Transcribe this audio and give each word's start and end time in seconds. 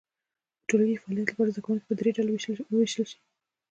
په 0.59 0.63
ټولګي 0.67 0.93
کې 0.97 1.01
فعالیت 1.03 1.27
لپاره 1.29 1.51
زده 1.53 1.61
کوونکي 1.65 1.85
په 1.87 1.95
درې 1.99 2.11
ډلو 2.17 2.31
وویشل 2.73 3.05
شي. 3.11 3.17